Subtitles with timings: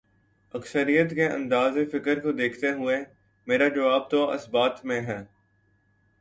[0.53, 2.97] اکثریت کے انداز فکر کو دیکھتے ہوئے،
[3.47, 5.23] میرا جواب تو اثبات میں ہے۔